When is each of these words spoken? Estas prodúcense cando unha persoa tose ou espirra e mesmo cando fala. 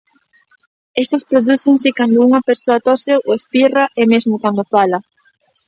Estas 1.03 1.23
prodúcense 1.29 1.89
cando 1.97 2.23
unha 2.27 2.45
persoa 2.49 2.83
tose 2.87 3.13
ou 3.27 3.33
espirra 3.39 3.85
e 4.01 4.03
mesmo 4.11 4.35
cando 4.43 4.63
fala. 4.73 4.97